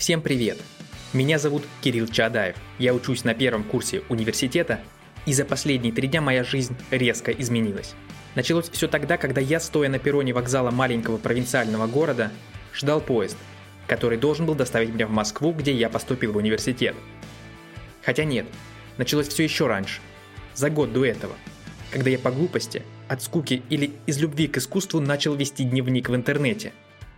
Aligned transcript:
Всем 0.00 0.22
привет! 0.22 0.56
Меня 1.12 1.38
зовут 1.38 1.62
Кирилл 1.82 2.08
Чадаев. 2.08 2.56
Я 2.78 2.94
учусь 2.94 3.22
на 3.22 3.34
первом 3.34 3.62
курсе 3.64 4.02
университета, 4.08 4.80
и 5.26 5.34
за 5.34 5.44
последние 5.44 5.92
три 5.92 6.08
дня 6.08 6.22
моя 6.22 6.42
жизнь 6.42 6.74
резко 6.90 7.30
изменилась. 7.32 7.94
Началось 8.34 8.70
все 8.70 8.88
тогда, 8.88 9.18
когда 9.18 9.42
я, 9.42 9.60
стоя 9.60 9.90
на 9.90 9.98
перроне 9.98 10.32
вокзала 10.32 10.70
маленького 10.70 11.18
провинциального 11.18 11.86
города, 11.86 12.32
ждал 12.72 13.02
поезд, 13.02 13.36
который 13.86 14.16
должен 14.16 14.46
был 14.46 14.54
доставить 14.54 14.88
меня 14.88 15.06
в 15.06 15.10
Москву, 15.10 15.52
где 15.52 15.74
я 15.74 15.90
поступил 15.90 16.32
в 16.32 16.38
университет. 16.38 16.96
Хотя 18.02 18.24
нет, 18.24 18.46
началось 18.96 19.28
все 19.28 19.44
еще 19.44 19.66
раньше, 19.66 20.00
за 20.54 20.70
год 20.70 20.94
до 20.94 21.04
этого, 21.04 21.34
когда 21.90 22.08
я 22.08 22.18
по 22.18 22.30
глупости, 22.30 22.82
от 23.06 23.22
скуки 23.22 23.62
или 23.68 23.90
из 24.06 24.18
любви 24.18 24.48
к 24.48 24.56
искусству 24.56 24.98
начал 24.98 25.34
вести 25.34 25.62
дневник 25.62 26.08
в 26.08 26.16
интернете, 26.16 26.72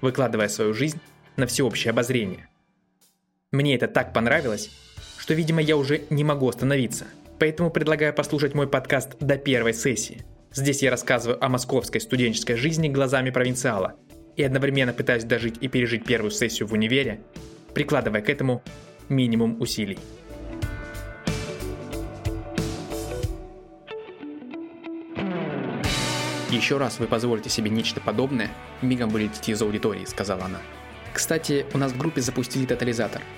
выкладывая 0.00 0.48
свою 0.48 0.74
жизнь 0.74 0.98
на 1.36 1.46
всеобщее 1.46 1.92
обозрение. 1.92 2.48
Мне 3.54 3.76
это 3.76 3.86
так 3.86 4.12
понравилось, 4.12 4.68
что, 5.16 5.32
видимо, 5.32 5.62
я 5.62 5.76
уже 5.76 6.02
не 6.10 6.24
могу 6.24 6.48
остановиться. 6.48 7.04
Поэтому 7.38 7.70
предлагаю 7.70 8.12
послушать 8.12 8.52
мой 8.52 8.66
подкаст 8.66 9.16
до 9.20 9.36
первой 9.36 9.74
сессии. 9.74 10.24
Здесь 10.52 10.82
я 10.82 10.90
рассказываю 10.90 11.38
о 11.40 11.48
московской 11.48 12.00
студенческой 12.00 12.56
жизни 12.56 12.88
глазами 12.88 13.30
провинциала 13.30 13.94
и 14.34 14.42
одновременно 14.42 14.92
пытаюсь 14.92 15.22
дожить 15.22 15.58
и 15.60 15.68
пережить 15.68 16.04
первую 16.04 16.32
сессию 16.32 16.66
в 16.66 16.72
универе, 16.72 17.20
прикладывая 17.74 18.22
к 18.22 18.28
этому 18.28 18.60
минимум 19.08 19.62
усилий. 19.62 20.00
«Еще 26.50 26.76
раз 26.76 26.98
вы 26.98 27.06
позволите 27.06 27.50
себе 27.50 27.70
нечто 27.70 28.00
подобное, 28.00 28.50
мигом 28.82 29.10
вылетите 29.10 29.52
из 29.52 29.62
аудитории»,— 29.62 30.04
сказала 30.06 30.46
она. 30.46 30.58
Кстати, 31.12 31.64
у 31.72 31.78
нас 31.78 31.92
в 31.92 31.96
группе 31.96 32.20
запустили 32.20 32.66
тотализатор— 32.66 33.22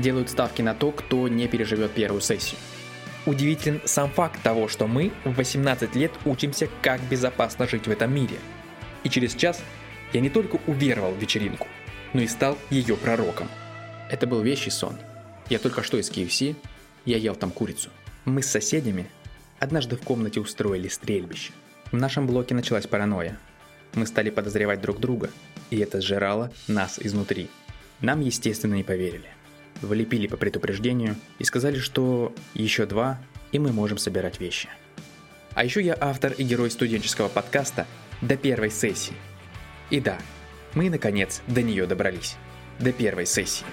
делают 0.00 0.30
ставки 0.30 0.62
на 0.62 0.74
то, 0.74 0.90
кто 0.92 1.28
не 1.28 1.48
переживет 1.48 1.92
первую 1.92 2.20
сессию. 2.20 2.58
Удивителен 3.26 3.80
сам 3.84 4.10
факт 4.10 4.40
того, 4.42 4.68
что 4.68 4.86
мы 4.86 5.12
в 5.24 5.34
18 5.34 5.94
лет 5.96 6.12
учимся, 6.24 6.68
как 6.82 7.00
безопасно 7.10 7.68
жить 7.68 7.86
в 7.86 7.90
этом 7.90 8.14
мире. 8.14 8.36
И 9.04 9.10
через 9.10 9.34
час 9.34 9.60
я 10.12 10.20
не 10.20 10.30
только 10.30 10.58
уверовал 10.66 11.12
в 11.12 11.18
вечеринку, 11.18 11.66
но 12.14 12.22
и 12.22 12.26
стал 12.26 12.56
ее 12.70 12.96
пророком. 12.96 13.48
Это 14.10 14.26
был 14.26 14.40
вещий 14.40 14.70
сон. 14.70 14.96
Я 15.50 15.58
только 15.58 15.82
что 15.82 15.98
из 15.98 16.10
KFC, 16.10 16.56
я 17.04 17.18
ел 17.18 17.34
там 17.34 17.50
курицу. 17.50 17.90
Мы 18.24 18.42
с 18.42 18.50
соседями 18.50 19.08
однажды 19.58 19.96
в 19.96 20.02
комнате 20.02 20.40
устроили 20.40 20.88
стрельбище. 20.88 21.52
В 21.90 21.96
нашем 21.96 22.26
блоке 22.26 22.54
началась 22.54 22.86
паранойя. 22.86 23.38
Мы 23.94 24.06
стали 24.06 24.30
подозревать 24.30 24.80
друг 24.80 25.00
друга, 25.00 25.30
и 25.70 25.78
это 25.78 26.00
сжирало 26.00 26.52
нас 26.66 26.98
изнутри. 26.98 27.48
Нам, 28.00 28.20
естественно, 28.20 28.74
не 28.74 28.84
поверили 28.84 29.28
влепили 29.82 30.26
по 30.26 30.36
предупреждению 30.36 31.16
и 31.38 31.44
сказали, 31.44 31.78
что 31.78 32.34
еще 32.54 32.86
два, 32.86 33.20
и 33.52 33.58
мы 33.58 33.72
можем 33.72 33.98
собирать 33.98 34.40
вещи. 34.40 34.68
А 35.54 35.64
еще 35.64 35.82
я 35.82 35.96
автор 35.98 36.32
и 36.32 36.44
герой 36.44 36.70
студенческого 36.70 37.28
подкаста 37.28 37.86
«До 38.20 38.36
первой 38.36 38.70
сессии». 38.70 39.16
И 39.90 40.00
да, 40.00 40.18
мы 40.74 40.90
наконец 40.90 41.42
до 41.46 41.62
нее 41.62 41.86
добрались. 41.86 42.36
До 42.78 42.92
первой 42.92 43.26
сессии. 43.26 43.64